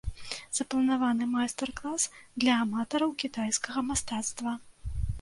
Запланаваны 0.59 1.27
майстар-клас 1.33 2.07
для 2.39 2.59
аматараў 2.65 3.17
кітайскага 3.23 3.89
мастацтва. 3.95 4.61